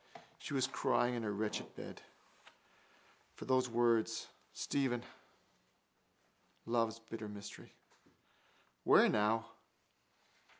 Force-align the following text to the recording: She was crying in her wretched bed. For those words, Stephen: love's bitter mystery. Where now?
She 0.39 0.55
was 0.55 0.65
crying 0.65 1.13
in 1.13 1.21
her 1.21 1.31
wretched 1.31 1.75
bed. 1.75 2.01
For 3.35 3.45
those 3.45 3.69
words, 3.69 4.29
Stephen: 4.51 5.03
love's 6.65 6.97
bitter 6.97 7.27
mystery. 7.27 7.75
Where 8.83 9.07
now? 9.09 9.45